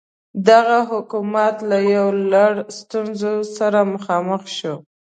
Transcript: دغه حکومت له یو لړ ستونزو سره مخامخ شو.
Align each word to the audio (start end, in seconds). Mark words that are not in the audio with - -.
دغه 0.49 0.77
حکومت 0.91 1.55
له 1.69 1.77
یو 1.95 2.07
لړ 2.31 2.53
ستونزو 2.79 3.33
سره 3.57 3.79
مخامخ 3.93 4.41
شو. 4.57 4.75